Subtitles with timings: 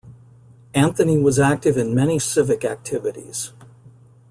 [0.73, 3.51] Anthony was active in many civic activities.